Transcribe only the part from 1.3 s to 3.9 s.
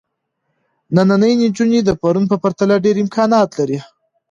نجونې د پرون په پرتله ډېر امکانات لري.